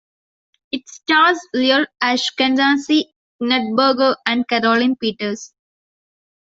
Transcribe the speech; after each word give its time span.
It 0.71 0.87
stars 0.89 1.37
Lior 1.55 1.85
Ashkenazi, 2.01 3.03
Knut 3.39 3.75
Berger, 3.77 4.15
and 4.25 4.47
Caroline 4.47 4.95
Peters. 4.95 5.53